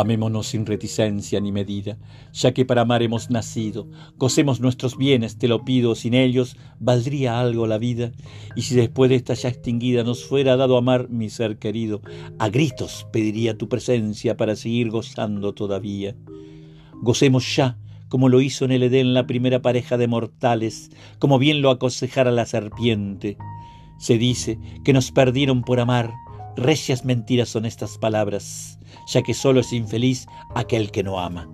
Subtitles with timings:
[0.00, 1.98] Amémonos sin reticencia ni medida,
[2.32, 3.88] ya que para amar hemos nacido.
[4.16, 8.12] Gocemos nuestros bienes, te lo pido, sin ellos valdría algo la vida.
[8.54, 12.00] Y si después de esta ya extinguida nos fuera dado amar, mi ser querido,
[12.38, 16.14] a gritos pediría tu presencia para seguir gozando todavía.
[17.00, 17.76] Gocemos ya,
[18.08, 22.30] como lo hizo en el Edén la primera pareja de mortales, como bien lo aconsejara
[22.30, 23.36] la serpiente.
[23.98, 26.12] Se dice que nos perdieron por amar,
[26.58, 30.26] Recias mentiras son estas palabras, ya que solo es infeliz
[30.56, 31.48] aquel que no ama.